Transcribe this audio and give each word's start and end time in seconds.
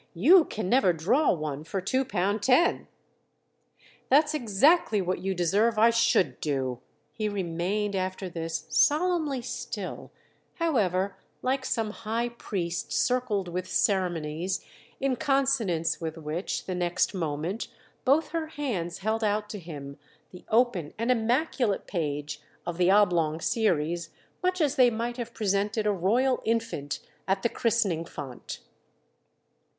You 0.15 0.45
can 0.45 0.67
never 0.67 0.93
draw 0.93 1.31
one 1.31 1.63
for 1.63 1.79
two 1.79 2.03
pound 2.03 2.41
ten!" 2.41 2.87
"That's 4.09 4.33
exactly 4.33 4.99
what 4.99 5.19
you 5.19 5.35
deserve 5.35 5.77
I 5.77 5.91
should 5.91 6.39
do!" 6.39 6.79
He 7.13 7.29
remained 7.29 7.95
after 7.95 8.27
this 8.27 8.65
solemnly 8.69 9.43
still, 9.43 10.11
however, 10.55 11.15
like 11.43 11.65
some 11.65 11.91
high 11.91 12.29
priest 12.29 12.91
circled 12.91 13.47
with 13.47 13.67
ceremonies; 13.69 14.65
in 14.99 15.17
consonance 15.17 16.01
with 16.01 16.17
which, 16.17 16.65
the 16.65 16.73
next 16.73 17.13
moment, 17.13 17.67
both 18.03 18.29
her 18.29 18.47
hands 18.47 18.97
held 19.05 19.23
out 19.23 19.49
to 19.49 19.59
him 19.59 19.99
the 20.31 20.43
open 20.49 20.95
and 20.97 21.11
immaculate 21.11 21.85
page 21.85 22.41
of 22.65 22.79
the 22.79 22.89
oblong 22.89 23.39
series 23.39 24.09
much 24.41 24.61
as 24.61 24.77
they 24.77 24.89
might 24.89 25.17
have 25.17 25.31
presented 25.35 25.85
a 25.85 25.91
royal 25.93 26.41
infant 26.43 27.01
at 27.27 27.43
the 27.43 27.49
christening 27.49 28.03
font. 28.03 28.61